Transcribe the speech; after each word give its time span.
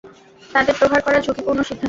তাদের 0.49 0.73
প্রহার 0.79 1.01
করা 1.01 1.19
ঝুকিপূর্ণ 1.25 1.59
সিদ্ধান্ত। 1.61 1.79